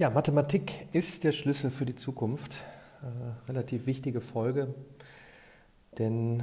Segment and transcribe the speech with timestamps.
[0.00, 2.54] Ja, Mathematik ist der Schlüssel für die Zukunft.
[3.02, 4.74] Äh, relativ wichtige Folge,
[5.98, 6.42] denn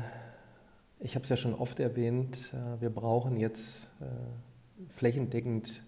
[0.99, 4.05] ich habe es ja schon oft erwähnt, äh, wir brauchen jetzt äh,
[4.89, 5.81] flächendeckend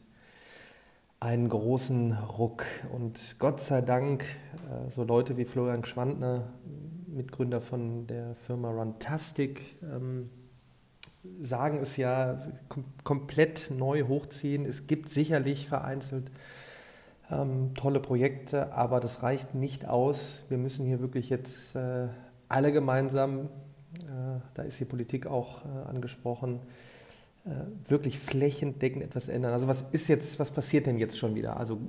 [1.19, 2.65] einen großen Ruck.
[2.91, 6.51] Und Gott sei Dank, äh, so Leute wie Florian Schwandner,
[7.05, 10.31] Mitgründer von der Firma Runtastic, ähm,
[11.43, 14.65] sagen es ja kom komplett neu hochziehen.
[14.65, 16.31] Es gibt sicherlich vereinzelt
[17.31, 20.43] ähm, tolle Projekte, aber das reicht nicht aus.
[20.49, 22.07] Wir müssen hier wirklich jetzt äh,
[22.47, 23.49] alle gemeinsam,
[24.03, 26.59] äh, da ist die Politik auch äh, angesprochen,
[27.45, 27.51] äh,
[27.89, 29.53] wirklich flächendeckend etwas ändern.
[29.53, 31.57] Also was ist jetzt, was passiert denn jetzt schon wieder?
[31.57, 31.79] Also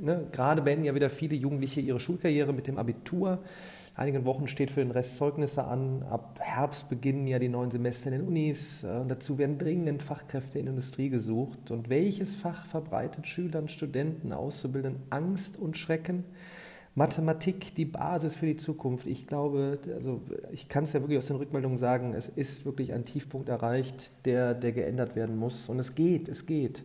[0.00, 3.38] ne, gerade beenden ja wieder viele Jugendliche ihre Schulkarriere mit dem Abitur
[3.96, 6.02] einigen Wochen steht für den Rest Zeugnisse an.
[6.04, 8.84] Ab Herbst beginnen ja die neuen Semester in den Unis.
[8.84, 11.70] Äh, und dazu werden dringend Fachkräfte in der Industrie gesucht.
[11.70, 16.24] Und welches Fach verbreitet Schülern, Studenten, Auszubildenden Angst und Schrecken?
[16.94, 19.06] Mathematik, die Basis für die Zukunft.
[19.06, 22.94] Ich glaube, also ich kann es ja wirklich aus den Rückmeldungen sagen, es ist wirklich
[22.94, 25.68] ein Tiefpunkt erreicht, der, der geändert werden muss.
[25.68, 26.82] Und es geht, es geht.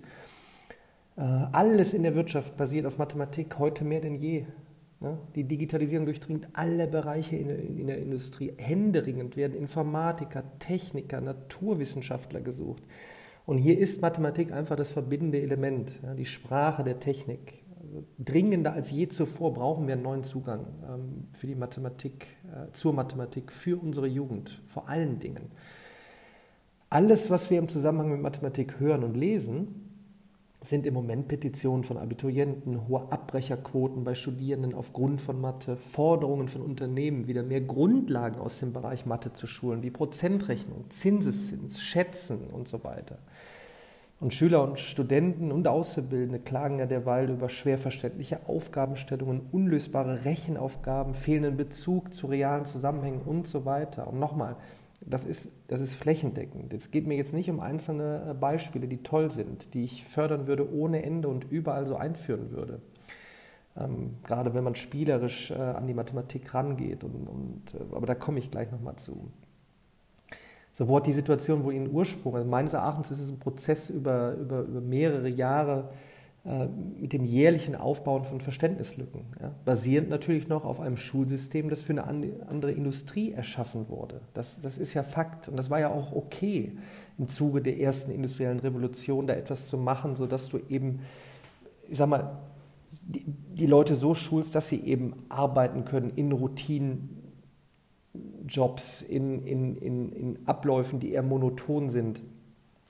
[1.16, 4.46] Äh, alles in der Wirtschaft basiert auf Mathematik, heute mehr denn je.
[5.02, 5.18] Ne?
[5.36, 8.54] Die Digitalisierung durchdringt alle Bereiche in der Industrie.
[8.58, 12.84] Händeringend werden Informatiker, Techniker, Naturwissenschaftler gesucht.
[13.48, 17.64] Und hier ist Mathematik einfach das verbindende Element, die Sprache der Technik.
[17.84, 22.72] Also dringender als je zuvor brauchen wir einen neuen Zugang ähm, für die Mathematik, äh,
[22.72, 25.52] zur Mathematik, für unsere Jugend, vor allen Dingen.
[26.92, 29.91] Alles, was wir im Zusammenhang mit Mathematik hören und lesen,
[30.64, 36.62] sind im Moment Petitionen von Abiturienten, hohe Abbrecherquoten bei Studierenden aufgrund von Mathe, Forderungen von
[36.62, 42.68] Unternehmen, wieder mehr Grundlagen aus dem Bereich Mathe zu schulen, wie Prozentrechnung, Zinseszins, Schätzen und
[42.68, 43.18] so weiter.
[44.20, 51.16] Und Schüler und Studenten und Auszubildende klagen ja derweil über schwer verständliche Aufgabenstellungen, unlösbare Rechenaufgaben,
[51.16, 54.08] fehlenden Bezug zu realen Zusammenhängen und so weiter.
[54.08, 54.58] Und nochmal,
[55.06, 56.74] das ist, das ist flächendeckend.
[56.74, 60.48] Es geht mir jetzt nicht um einzelne äh, Beispiele, die toll sind, die ich fördern
[60.48, 62.82] würde ohne Ende und überall so einführen würde.
[63.76, 67.04] Ähm, gerade wenn man spielerisch äh, an die Mathematik rangeht.
[67.04, 69.32] Und, und, äh, aber da komme ich gleich nochmal zu.
[70.74, 72.36] So, wo hat die Situation wohl ihren Ursprung?
[72.36, 75.90] Also meines Erachtens ist es ein Prozess über, über, über mehrere Jahre,
[76.44, 81.94] mit dem jährlichen Aufbauen von Verständnislücken, ja, basierend natürlich noch auf einem Schulsystem, das für
[81.94, 82.08] eine
[82.48, 84.22] andere Industrie erschaffen wurde.
[84.34, 86.72] Das, das ist ja Fakt und das war ja auch okay
[87.20, 91.02] im Zuge der ersten industriellen Revolution, da etwas zu machen, sodass du eben,
[91.88, 92.40] ich sag mal,
[93.04, 100.12] die, die Leute so schulst, dass sie eben arbeiten können in Routinenjobs, in, in, in,
[100.12, 102.24] in Abläufen, die eher monoton sind.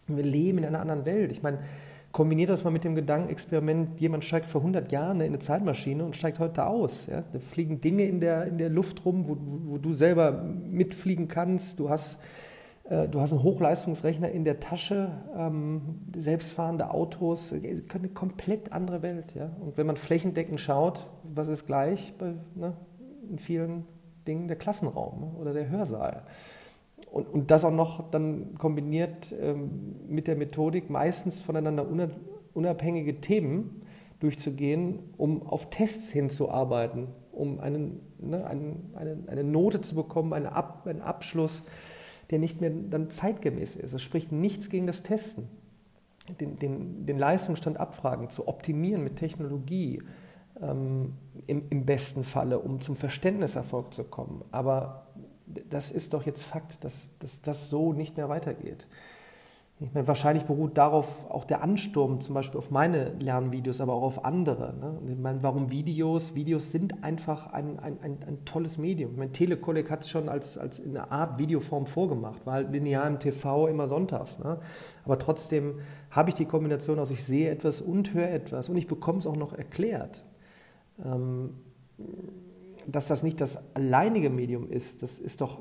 [0.08, 1.34] Wir leben in einer anderen Welt.
[1.34, 1.60] Ich meine,
[2.12, 6.16] Kombiniert das mal mit dem Gedankenexperiment, jemand steigt vor 100 Jahren in eine Zeitmaschine und
[6.16, 7.08] steigt heute aus.
[7.08, 7.24] Ja?
[7.32, 11.80] Da fliegen Dinge in der, in der Luft rum, wo, wo du selber mitfliegen kannst.
[11.80, 12.20] Du hast,
[12.90, 19.34] äh, du hast einen Hochleistungsrechner in der Tasche, ähm, selbstfahrende Autos, eine komplett andere Welt.
[19.34, 19.50] Ja?
[19.62, 22.74] Und wenn man flächendeckend schaut, was ist gleich bei, ne,
[23.30, 23.86] in vielen
[24.28, 26.24] Dingen der Klassenraum ne, oder der Hörsaal
[27.12, 31.86] und, und das auch noch dann kombiniert ähm, mit der Methodik, meistens voneinander
[32.54, 33.82] unabhängige Themen
[34.20, 40.54] durchzugehen, um auf Tests hinzuarbeiten, um einen, ne, einen, eine, eine Note zu bekommen, eine
[40.54, 41.64] Ab, einen Abschluss,
[42.30, 43.94] der nicht mehr dann zeitgemäß ist.
[43.94, 45.50] Es spricht nichts gegen das Testen.
[46.40, 50.02] Den, den, den Leistungsstand abfragen, zu optimieren mit Technologie,
[50.62, 51.14] ähm,
[51.48, 54.46] im, im besten Falle, um zum Verständniserfolg zu kommen.
[54.52, 55.08] Aber
[55.70, 58.88] das ist doch jetzt Fakt, dass, dass das so nicht mehr weitergeht.
[59.84, 64.04] Ich meine, wahrscheinlich beruht darauf auch der Ansturm, zum Beispiel auf meine Lernvideos, aber auch
[64.04, 64.76] auf andere.
[64.80, 65.00] Ne?
[65.12, 66.36] Ich meine, warum Videos?
[66.36, 69.14] Videos sind einfach ein, ein, ein, ein tolles Medium.
[69.14, 72.72] Ich meine, Telekolleg hat es schon als, als in einer Art Videoform vorgemacht, war halt
[72.72, 74.38] linear im TV immer sonntags.
[74.38, 74.60] Ne?
[75.04, 75.80] Aber trotzdem
[76.12, 79.26] habe ich die Kombination aus, ich sehe etwas und höre etwas und ich bekomme es
[79.26, 80.24] auch noch erklärt.
[81.04, 81.56] Ähm,
[82.92, 85.60] dass das nicht das alleinige Medium ist, das ist doch,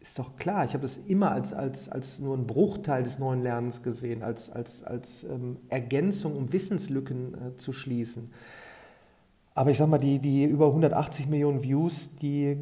[0.00, 0.64] ist doch klar.
[0.64, 4.50] Ich habe das immer als, als, als nur einen Bruchteil des neuen Lernens gesehen, als,
[4.50, 8.32] als, als ähm, Ergänzung, um Wissenslücken äh, zu schließen.
[9.54, 12.56] Aber ich sage mal, die, die über 180 Millionen Views, die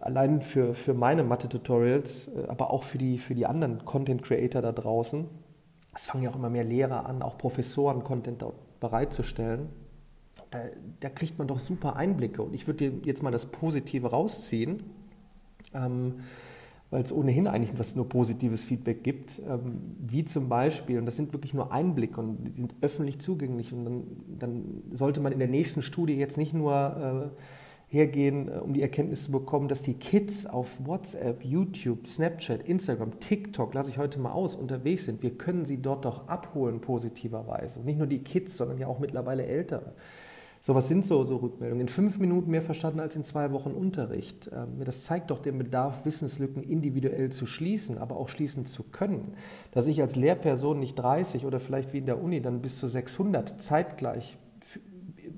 [0.00, 4.72] allein für, für meine Mathe-Tutorials, äh, aber auch für die, für die anderen Content-Creator da
[4.72, 5.26] draußen,
[5.94, 9.68] es fangen ja auch immer mehr Lehrer an, auch Professoren Content dort bereitzustellen
[10.50, 10.60] da,
[11.00, 12.42] da, kriegt man doch super Einblicke.
[12.42, 14.82] Und ich würde jetzt mal das Positive rausziehen.
[15.74, 16.14] Ähm,
[16.90, 21.16] weil es ohnehin eigentlich was nur positives Feedback gibt, ähm, wie zum Beispiel, und das
[21.16, 24.02] sind wirklich nur Einblicke und die sind öffentlich zugänglich und dann,
[24.38, 28.80] dann sollte man in der nächsten Studie jetzt nicht nur äh, hergehen, äh, um die
[28.80, 34.18] Erkenntnis zu bekommen, dass die Kids auf WhatsApp, YouTube, Snapchat, Instagram, TikTok, lasse ich heute
[34.18, 35.22] mal aus, unterwegs sind.
[35.22, 37.80] Wir können sie dort doch abholen positiverweise.
[37.80, 39.92] Und nicht nur die Kids, sondern ja auch mittlerweile Ältere.
[40.60, 41.82] So, was sind so, so Rückmeldungen?
[41.82, 44.50] In fünf Minuten mehr verstanden als in zwei Wochen Unterricht.
[44.52, 49.34] Ähm, das zeigt doch den Bedarf, Wissenslücken individuell zu schließen, aber auch schließen zu können.
[49.72, 52.88] Dass ich als Lehrperson nicht 30 oder vielleicht wie in der Uni dann bis zu
[52.88, 54.36] 600 zeitgleich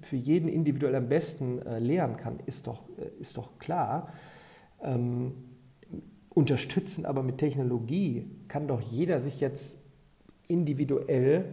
[0.02, 4.12] für jeden individuell am besten äh, lehren kann, ist doch, äh, ist doch klar.
[4.82, 5.32] Ähm,
[6.31, 9.78] unterstützen aber mit Technologie kann doch jeder sich jetzt
[10.49, 11.52] individuell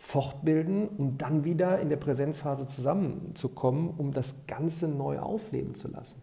[0.00, 6.22] fortbilden, um dann wieder in der Präsenzphase zusammenzukommen, um das Ganze neu aufleben zu lassen.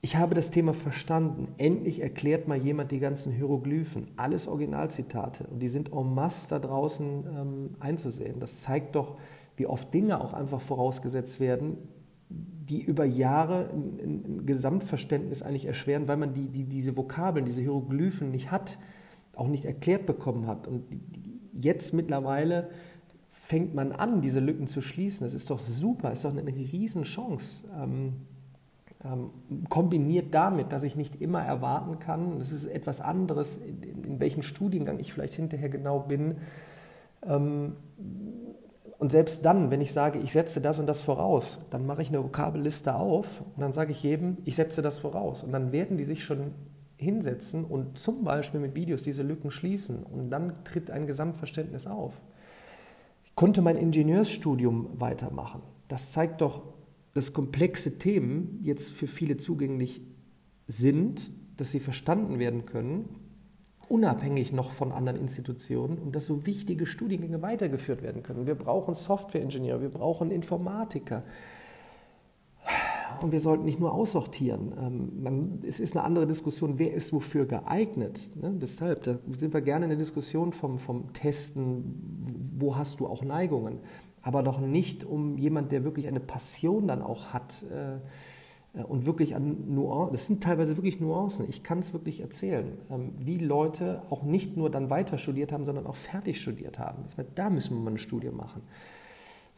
[0.00, 1.48] Ich habe das Thema verstanden.
[1.58, 4.06] Endlich erklärt mal jemand die ganzen Hieroglyphen.
[4.16, 5.44] Alles Originalzitate.
[5.48, 8.38] Und die sind en masse da draußen ähm, einzusehen.
[8.38, 9.18] Das zeigt doch,
[9.56, 11.78] wie oft Dinge auch einfach vorausgesetzt werden,
[12.28, 17.60] die über Jahre ein, ein Gesamtverständnis eigentlich erschweren, weil man die, die, diese Vokabeln, diese
[17.60, 18.78] Hieroglyphen nicht hat,
[19.34, 20.68] auch nicht erklärt bekommen hat.
[20.68, 21.00] Und die,
[21.58, 22.68] jetzt mittlerweile
[23.30, 25.26] fängt man an, diese Lücken zu schließen.
[25.26, 27.64] Das ist doch super, ist doch eine Riesenchance.
[27.80, 28.14] Ähm,
[29.04, 29.30] ähm,
[29.68, 34.42] kombiniert damit, dass ich nicht immer erwarten kann, das ist etwas anderes, in, in welchem
[34.42, 36.38] Studiengang ich vielleicht hinterher genau bin.
[37.24, 37.76] Ähm,
[38.98, 42.08] und selbst dann, wenn ich sage, ich setze das und das voraus, dann mache ich
[42.08, 45.44] eine Vokabelliste auf und dann sage ich jedem, ich setze das voraus.
[45.44, 46.50] Und dann werden die sich schon
[47.00, 52.20] hinsetzen und zum Beispiel mit Videos diese Lücken schließen und dann tritt ein Gesamtverständnis auf.
[53.24, 55.62] Ich konnte mein Ingenieursstudium weitermachen.
[55.86, 56.62] Das zeigt doch,
[57.14, 60.00] dass komplexe Themen jetzt für viele zugänglich
[60.66, 63.08] sind, dass sie verstanden werden können,
[63.88, 68.46] unabhängig noch von anderen Institutionen und dass so wichtige Studiengänge weitergeführt werden können.
[68.46, 71.22] Wir brauchen Softwareingenieure, wir brauchen Informatiker,
[73.22, 74.72] und wir sollten nicht nur aussortieren.
[74.80, 78.30] Ähm, man, es ist eine andere Diskussion, wer ist wofür geeignet.
[78.36, 78.54] Ne?
[78.60, 83.22] Deshalb da sind wir gerne in der Diskussion vom, vom Testen, wo hast du auch
[83.22, 83.78] Neigungen.
[84.22, 89.34] Aber doch nicht um jemand, der wirklich eine Passion dann auch hat äh, und wirklich
[89.34, 94.02] an Nuancen, das sind teilweise wirklich Nuancen, ich kann es wirklich erzählen, ähm, wie Leute
[94.10, 97.04] auch nicht nur dann weiter studiert haben, sondern auch fertig studiert haben.
[97.34, 98.62] Da müssen wir mal eine Studie machen.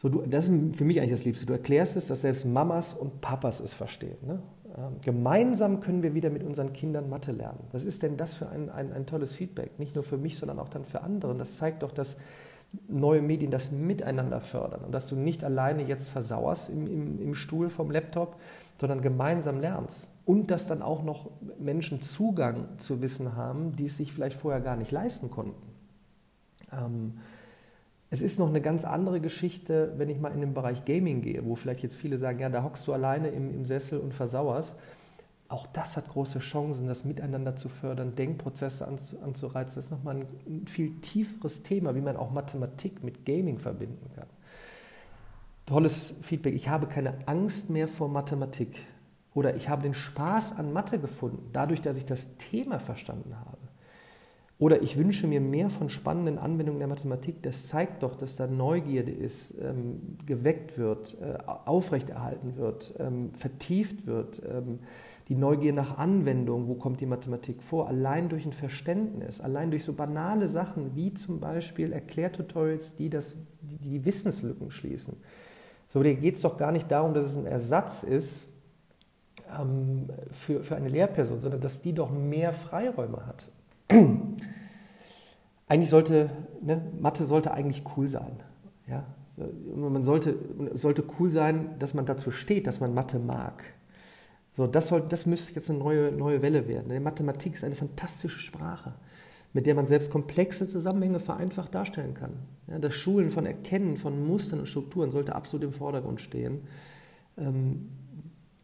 [0.01, 1.45] So, du, das ist für mich eigentlich das Liebste.
[1.45, 4.17] Du erklärst es, dass selbst Mamas und Papas es verstehen.
[4.25, 4.39] Ne?
[4.75, 7.59] Ähm, gemeinsam können wir wieder mit unseren Kindern Mathe lernen.
[7.71, 9.77] Was ist denn das für ein, ein, ein tolles Feedback?
[9.77, 11.31] Nicht nur für mich, sondern auch dann für andere.
[11.31, 12.15] Und das zeigt doch, dass
[12.87, 17.35] neue Medien das miteinander fördern und dass du nicht alleine jetzt versauerst im, im, im
[17.35, 18.37] Stuhl vom Laptop,
[18.79, 20.09] sondern gemeinsam lernst.
[20.25, 24.61] Und dass dann auch noch Menschen Zugang zu Wissen haben, die es sich vielleicht vorher
[24.61, 25.61] gar nicht leisten konnten.
[26.71, 27.19] Ähm,
[28.13, 31.45] es ist noch eine ganz andere Geschichte, wenn ich mal in den Bereich Gaming gehe,
[31.45, 34.75] wo vielleicht jetzt viele sagen, ja, da hockst du alleine im, im Sessel und versauerst.
[35.47, 39.75] Auch das hat große Chancen, das miteinander zu fördern, Denkprozesse anzureizen.
[39.75, 44.11] Das ist nochmal ein, ein viel tieferes Thema, wie man auch Mathematik mit Gaming verbinden
[44.13, 44.27] kann.
[45.65, 46.53] Tolles Feedback.
[46.53, 48.77] Ich habe keine Angst mehr vor Mathematik.
[49.33, 53.60] Oder ich habe den Spaß an Mathe gefunden, dadurch, dass ich das Thema verstanden habe.
[54.61, 57.41] Oder ich wünsche mir mehr von spannenden Anwendungen der Mathematik.
[57.41, 64.05] Das zeigt doch, dass da Neugierde ist, ähm, geweckt wird, äh, aufrechterhalten wird, ähm, vertieft
[64.05, 64.39] wird.
[64.47, 64.77] Ähm,
[65.29, 67.87] die Neugier nach Anwendung, wo kommt die Mathematik vor?
[67.87, 73.33] Allein durch ein Verständnis, allein durch so banale Sachen wie zum Beispiel Erklärtutorials, die, das,
[73.61, 75.17] die, die Wissenslücken schließen.
[75.87, 78.47] So, geht es doch gar nicht darum, dass es ein Ersatz ist
[79.59, 83.47] ähm, für, für eine Lehrperson, sondern dass die doch mehr Freiräume hat.
[85.71, 86.29] Eigentlich sollte,
[86.61, 88.43] ne, Mathe sollte eigentlich cool sein.
[88.87, 89.05] Ja?
[89.73, 90.35] Man sollte,
[90.73, 93.63] sollte cool sein, dass man dazu steht, dass man Mathe mag.
[94.51, 96.89] So, das, soll, das müsste jetzt eine neue, neue Welle werden.
[96.89, 98.95] Die Mathematik ist eine fantastische Sprache,
[99.53, 102.33] mit der man selbst komplexe Zusammenhänge vereinfacht darstellen kann.
[102.67, 106.67] Ja, das Schulen von Erkennen von Mustern und Strukturen sollte absolut im Vordergrund stehen,
[107.37, 107.91] ähm,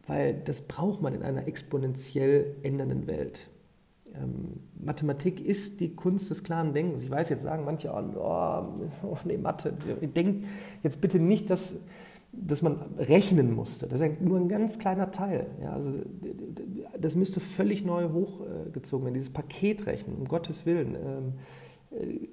[0.06, 3.48] weil das braucht man in einer exponentiell ändernden Welt.
[4.22, 7.02] Ähm, Mathematik ist die Kunst des klaren Denkens.
[7.02, 8.64] Ich weiß, jetzt sagen manche, oh,
[9.02, 9.72] oh nee, Mathe.
[10.00, 10.46] Denkt
[10.82, 11.80] jetzt bitte nicht, dass,
[12.32, 13.86] dass man rechnen musste.
[13.86, 15.46] Das ist nur ein ganz kleiner Teil.
[15.62, 15.92] Ja, also,
[16.98, 20.94] das müsste völlig neu hochgezogen werden, dieses Paketrechnen, um Gottes Willen.
[20.94, 21.32] Ähm,
[21.90, 22.28] äh,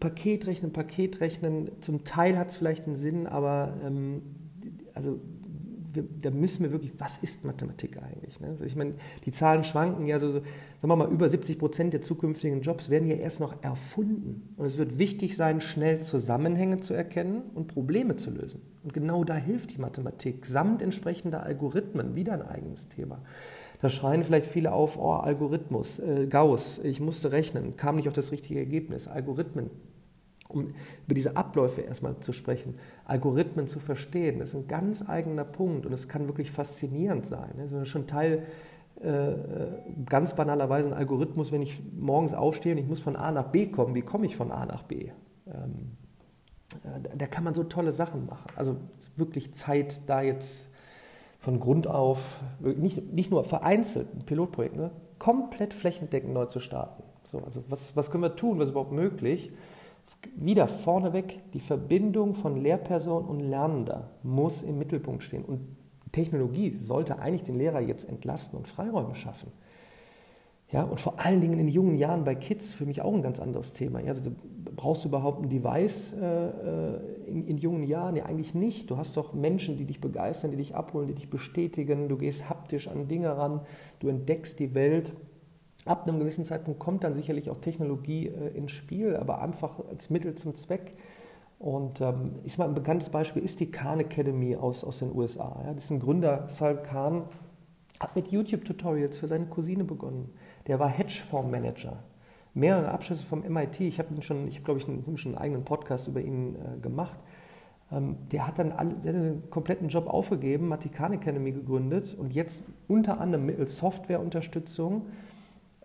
[0.00, 4.22] Paketrechnen, Paketrechnen, zum Teil hat es vielleicht einen Sinn, aber ähm,
[4.94, 5.20] also
[5.98, 8.40] wir, da müssen wir wirklich, was ist Mathematik eigentlich?
[8.40, 8.48] Ne?
[8.48, 10.44] Also ich meine, die Zahlen schwanken ja so, sagen
[10.82, 14.54] wir mal, über 70 Prozent der zukünftigen Jobs werden ja erst noch erfunden.
[14.56, 18.62] Und es wird wichtig sein, schnell Zusammenhänge zu erkennen und Probleme zu lösen.
[18.84, 23.20] Und genau da hilft die Mathematik, samt entsprechender Algorithmen, wieder ein eigenes Thema.
[23.80, 28.14] Da schreien vielleicht viele auf, oh, Algorithmus, äh, Gauss, ich musste rechnen, kam nicht auf
[28.14, 29.06] das richtige Ergebnis.
[29.06, 29.70] Algorithmen,
[30.48, 30.68] um
[31.06, 35.86] über diese Abläufe erstmal zu sprechen, Algorithmen zu verstehen, das ist ein ganz eigener Punkt
[35.86, 37.50] und es kann wirklich faszinierend sein.
[37.56, 38.46] Das ist schon Teil,
[39.00, 39.34] äh,
[40.06, 43.66] ganz banalerweise ein Algorithmus, wenn ich morgens aufstehe und ich muss von A nach B
[43.66, 45.10] kommen, wie komme ich von A nach B?
[45.46, 45.96] Ähm,
[46.82, 48.46] äh, da kann man so tolle Sachen machen.
[48.56, 48.76] Also
[49.16, 50.70] wirklich Zeit, da jetzt
[51.38, 54.90] von Grund auf, nicht, nicht nur vereinzelt, ein Pilotprojekt, ne,
[55.20, 57.04] komplett flächendeckend neu zu starten.
[57.22, 59.52] So, also was, was können wir tun, was ist überhaupt möglich?
[60.34, 65.44] Wieder vorneweg, die Verbindung von Lehrperson und Lernender muss im Mittelpunkt stehen.
[65.44, 65.60] Und
[66.12, 69.52] Technologie sollte eigentlich den Lehrer jetzt entlasten und Freiräume schaffen.
[70.70, 73.40] Ja, und vor allen Dingen in jungen Jahren bei Kids für mich auch ein ganz
[73.40, 74.00] anderes Thema.
[74.00, 74.32] Ja, also
[74.76, 78.16] brauchst du überhaupt ein Device äh, äh, in, in, jungen Jahren?
[78.16, 78.90] Ja, eigentlich nicht.
[78.90, 82.10] Du hast doch Menschen, die dich begeistern, die dich abholen, die dich bestätigen.
[82.10, 83.60] Du gehst haptisch an Dinge ran,
[84.00, 85.14] du entdeckst die Welt.
[85.88, 90.10] Ab einem gewissen Zeitpunkt kommt dann sicherlich auch Technologie äh, ins Spiel, aber einfach als
[90.10, 90.96] Mittel zum Zweck.
[91.58, 95.60] Und ähm, ist mal ein bekanntes Beispiel ist die Khan Academy aus, aus den USA.
[95.64, 95.72] Ja?
[95.72, 97.24] Das ist ein Gründer, Sal Khan,
[97.98, 100.30] hat mit YouTube-Tutorials für seine Cousine begonnen
[100.68, 101.98] der war Hedgefondsmanager.
[102.54, 103.80] Mehrere Abschlüsse vom MIT.
[103.80, 107.18] Ich habe schon, ich glaube ich einen, schon einen eigenen Podcast über ihn äh, gemacht.
[107.90, 111.52] Ähm, der hat dann alle, der hat den kompletten Job aufgegeben, hat die Khan Academy
[111.52, 115.06] gegründet und jetzt unter anderem mittels Softwareunterstützung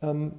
[0.04, 0.34] ähm,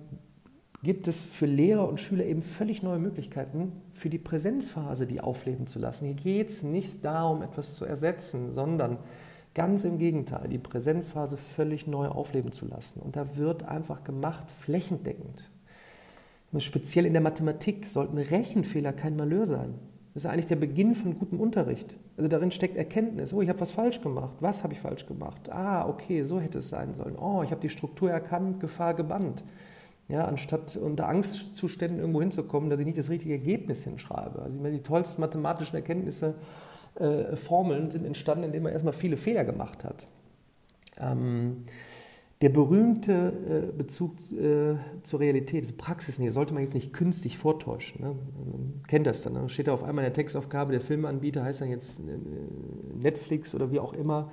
[0.84, 5.66] gibt es für Lehrer und Schüler eben völlig neue Möglichkeiten für die Präsenzphase, die aufleben
[5.66, 6.04] zu lassen.
[6.04, 8.98] Hier geht es nicht darum, etwas zu ersetzen, sondern
[9.54, 13.00] Ganz im Gegenteil, die Präsenzphase völlig neu aufleben zu lassen.
[13.00, 15.48] Und da wird einfach gemacht, flächendeckend.
[16.58, 19.74] Speziell in der Mathematik sollten Rechenfehler kein Malheur sein.
[20.14, 21.96] Das ist eigentlich der Beginn von gutem Unterricht.
[22.16, 23.32] Also darin steckt Erkenntnis.
[23.32, 24.34] Oh, ich habe was falsch gemacht.
[24.38, 25.50] Was habe ich falsch gemacht?
[25.50, 27.18] Ah, okay, so hätte es sein sollen.
[27.18, 29.42] Oh, ich habe die Struktur erkannt, Gefahr gebannt.
[30.06, 34.42] Ja, anstatt unter Angstzuständen irgendwo hinzukommen, dass ich nicht das richtige Ergebnis hinschreibe.
[34.42, 36.34] Also die tollsten mathematischen Erkenntnisse
[36.94, 40.06] äh, Formeln sind entstanden, indem man erstmal viele Fehler gemacht hat.
[41.00, 41.64] Ähm,
[42.44, 48.02] der berühmte äh, Bezug äh, zur Realität, diese Praxisnähe, sollte man jetzt nicht künstlich vortäuschen.
[48.02, 48.08] Ne?
[48.08, 49.32] Man kennt das dann.
[49.32, 49.48] Ne?
[49.48, 52.02] Steht da auf einmal in der Textaufgabe, der Filmanbieter heißt dann jetzt äh,
[52.98, 54.30] Netflix oder wie auch immer.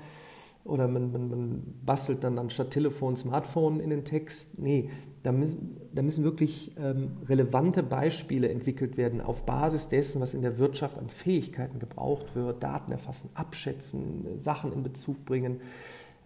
[0.65, 4.60] Oder man, man, man, bastelt dann anstatt Telefon Smartphone in den Text.
[4.60, 4.89] Nee,
[5.24, 10.41] da müssen, da müssen wirklich ähm, relevante Beispiele entwickelt werden auf Basis dessen, was in
[10.41, 12.62] der Wirtschaft an Fähigkeiten gebraucht wird.
[12.62, 15.62] Daten erfassen, abschätzen, Sachen in Bezug bringen.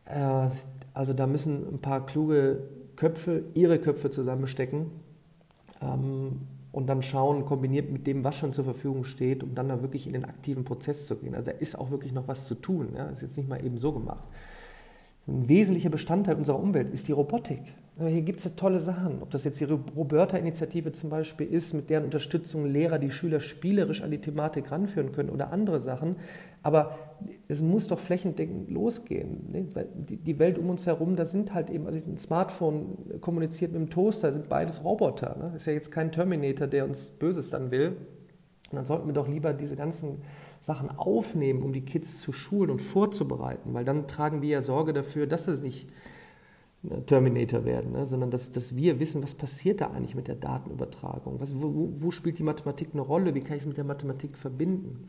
[0.06, 0.50] Äh,
[0.94, 4.92] also da müssen ein paar kluge Köpfe ihre Köpfe zusammenstecken
[5.82, 9.82] ähm, und dann schauen, kombiniert mit dem, was schon zur Verfügung steht, um dann da
[9.82, 11.36] wirklich in den aktiven Prozess zu gehen.
[11.36, 12.90] Also da ist auch wirklich noch was zu tun.
[12.96, 13.08] Ja?
[13.08, 14.28] Ist jetzt nicht mal eben so gemacht.
[15.28, 17.62] Ein wesentlicher Bestandteil unserer Umwelt ist die Robotik.
[17.98, 19.22] Hier gibt es ja tolle Sachen.
[19.22, 24.02] Ob das jetzt die Roberta-Initiative zum Beispiel ist, mit deren Unterstützung Lehrer die Schüler spielerisch
[24.02, 26.18] an die Thematik ranführen können oder andere Sachen.
[26.62, 26.98] Aber
[27.48, 29.50] es muss doch flächendeckend losgehen.
[29.50, 29.68] Ne?
[29.74, 33.80] Weil die Welt um uns herum, da sind halt eben, also ein Smartphone kommuniziert mit
[33.80, 35.38] dem Toaster, sind beides Roboter.
[35.38, 35.54] Ne?
[35.56, 37.96] Ist ja jetzt kein Terminator, der uns Böses dann will.
[38.72, 40.18] Und dann sollten wir doch lieber diese ganzen
[40.60, 44.92] Sachen aufnehmen, um die Kids zu schulen und vorzubereiten, weil dann tragen wir ja Sorge
[44.92, 45.88] dafür, dass es nicht
[47.06, 48.06] Terminator werden, ne?
[48.06, 52.12] sondern dass, dass wir wissen, was passiert da eigentlich mit der Datenübertragung, was, wo, wo
[52.12, 55.08] spielt die Mathematik eine Rolle, wie kann ich es mit der Mathematik verbinden.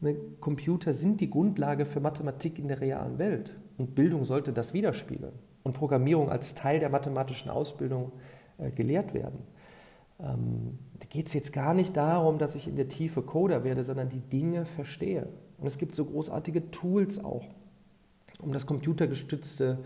[0.00, 4.74] Ne, Computer sind die Grundlage für Mathematik in der realen Welt und Bildung sollte das
[4.74, 8.12] widerspiegeln und Programmierung als Teil der mathematischen Ausbildung
[8.58, 9.40] äh, gelehrt werden.
[10.20, 13.84] Ähm, da geht es jetzt gar nicht darum, dass ich in der Tiefe Coder werde,
[13.84, 15.28] sondern die Dinge verstehe.
[15.58, 17.44] Und es gibt so großartige Tools auch,
[18.40, 19.78] um das computergestützte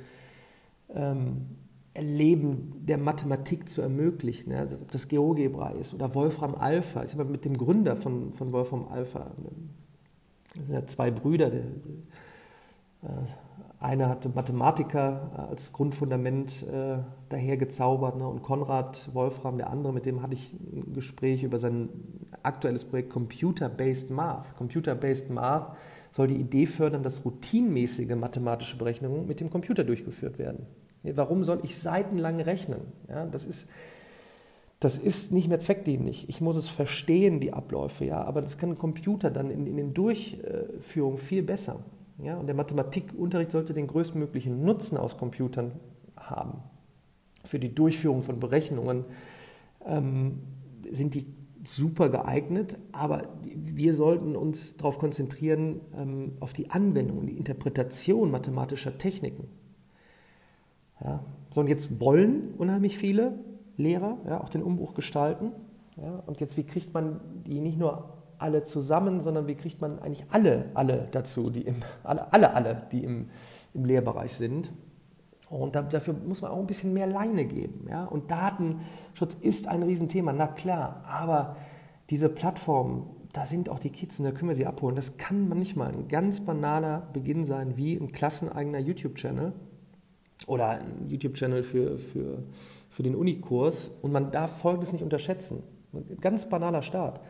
[0.95, 1.47] ähm,
[1.95, 4.53] Erleben der Mathematik zu ermöglichen.
[4.53, 7.03] Ja, ob das GeoGebra ist oder Wolfram Alpha.
[7.03, 9.33] Ich habe mit dem Gründer von, von Wolfram Alpha
[10.59, 11.51] das sind ja zwei Brüder.
[11.51, 11.63] Der,
[13.03, 13.27] äh,
[13.81, 18.27] einer hatte Mathematiker als Grundfundament äh, daher gezaubert ne?
[18.27, 21.89] und Konrad Wolfram, der andere, mit dem hatte ich ein Gespräch über sein
[22.43, 24.57] aktuelles Projekt Computer-Based Math.
[24.57, 25.77] Computer-Based Math
[26.19, 30.67] soll die Idee fördern, dass routinmäßige mathematische Berechnungen mit dem Computer durchgeführt werden.
[31.05, 32.81] Warum soll ich seitenlang rechnen?
[33.09, 33.69] Ja, das ist
[34.81, 36.29] das ist nicht mehr zweckdienlich.
[36.29, 39.77] Ich muss es verstehen, die Abläufe, ja, aber das kann ein Computer dann in, in
[39.77, 41.85] den Durchführungen viel besser.
[42.21, 45.71] Ja, und der Mathematikunterricht sollte den größtmöglichen Nutzen aus Computern
[46.17, 46.63] haben.
[47.45, 49.05] Für die Durchführung von Berechnungen
[49.87, 50.41] ähm,
[50.91, 51.27] sind die
[51.77, 58.99] super geeignet, aber wir sollten uns darauf konzentrieren, ähm, auf die Anwendung die Interpretation mathematischer
[58.99, 59.49] Techniken.
[61.03, 63.39] Ja, so, und jetzt wollen unheimlich viele
[63.77, 65.53] Lehrer ja, auch den Umbruch gestalten.
[65.97, 69.99] Ja, und jetzt, wie kriegt man die nicht nur alle zusammen, sondern wie kriegt man
[69.99, 73.31] eigentlich alle, alle dazu, die im, alle, alle, alle, die im,
[73.75, 74.71] im Lehrbereich sind.
[75.51, 77.87] Und dafür muss man auch ein bisschen mehr Leine geben.
[77.89, 78.05] Ja?
[78.05, 81.03] Und Datenschutz ist ein Riesenthema, na klar.
[81.07, 81.57] Aber
[82.11, 84.97] diese Plattformen, da sind auch die Kids und da können wir sie abholen.
[84.97, 89.53] Das kann manchmal ein ganz banaler Beginn sein, wie ein klasseneigener YouTube-Channel
[90.47, 92.43] oder ein YouTube-Channel für, für,
[92.91, 93.91] für den Unikurs.
[94.03, 95.63] Und man darf Folgendes nicht unterschätzen.
[95.95, 97.21] Ein ganz banaler Start.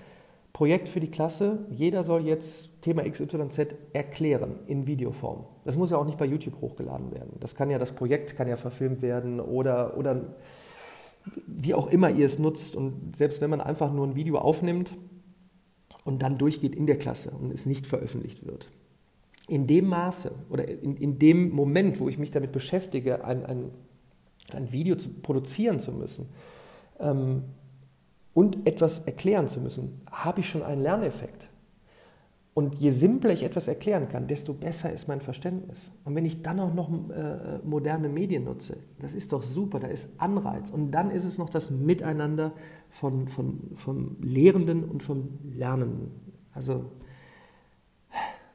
[0.58, 1.60] Projekt für die Klasse.
[1.70, 5.44] Jeder soll jetzt Thema XYZ erklären in Videoform.
[5.64, 7.36] Das muss ja auch nicht bei YouTube hochgeladen werden.
[7.38, 10.34] Das kann ja, das Projekt kann ja verfilmt werden oder, oder
[11.46, 12.74] wie auch immer ihr es nutzt.
[12.74, 14.96] Und selbst wenn man einfach nur ein Video aufnimmt
[16.02, 18.68] und dann durchgeht in der Klasse und es nicht veröffentlicht wird.
[19.46, 23.70] In dem Maße oder in, in dem Moment, wo ich mich damit beschäftige, ein, ein,
[24.52, 26.30] ein Video zu produzieren zu müssen,
[26.98, 27.44] ähm,
[28.38, 31.48] und etwas erklären zu müssen, habe ich schon einen Lerneffekt.
[32.54, 35.90] Und je simpler ich etwas erklären kann, desto besser ist mein Verständnis.
[36.04, 39.88] Und wenn ich dann auch noch äh, moderne Medien nutze, das ist doch super, da
[39.88, 40.70] ist Anreiz.
[40.70, 42.52] Und dann ist es noch das Miteinander
[42.90, 46.12] von, von, vom Lehrenden und vom Lernenden.
[46.52, 46.92] Also,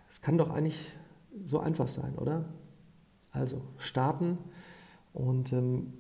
[0.10, 0.94] es kann doch eigentlich
[1.44, 2.46] so einfach sein, oder?
[3.32, 4.38] Also, starten
[5.12, 5.92] und ähm,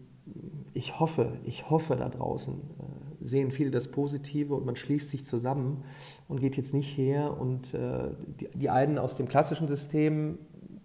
[0.73, 5.25] ich hoffe, ich hoffe da draußen, äh, sehen viele das Positive und man schließt sich
[5.25, 5.83] zusammen
[6.27, 8.09] und geht jetzt nicht her und äh,
[8.53, 10.39] die, einen aus dem klassischen System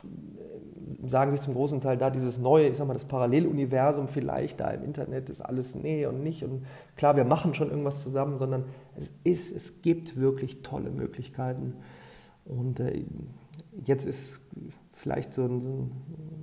[0.04, 4.60] äh, sagen sich zum großen Teil da dieses neue, ich sag mal, das Paralleluniversum vielleicht
[4.60, 6.64] da im Internet ist alles nee und nicht und
[6.96, 8.64] klar, wir machen schon irgendwas zusammen, sondern
[8.96, 11.74] es ist, es gibt wirklich tolle Möglichkeiten.
[12.44, 12.80] Und
[13.84, 14.40] jetzt ist
[14.94, 15.90] vielleicht so ein, so ein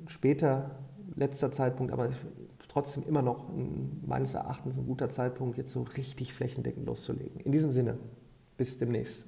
[0.08, 0.75] später
[1.16, 2.10] letzter Zeitpunkt, aber
[2.75, 3.46] trotzdem immer noch
[4.05, 7.40] meines Erachtens ein guter Zeitpunkt, jetzt so richtig flächendeckend loszulegen.
[7.40, 7.98] In diesem Sinne,
[8.57, 9.25] bis demnächst.